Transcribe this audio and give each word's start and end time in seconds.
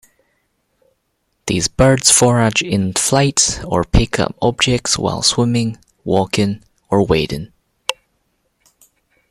These 1.45 1.67
birds 1.67 2.09
forage 2.09 2.63
in 2.63 2.93
flight 2.95 3.59
or 3.63 3.83
pick 3.83 4.19
up 4.19 4.35
objects 4.41 4.97
while 4.97 5.21
swimming, 5.21 5.77
walking 6.03 6.63
or 6.89 7.05
wading. 7.05 7.51